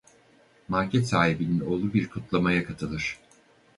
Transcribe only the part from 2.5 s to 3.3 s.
katılır.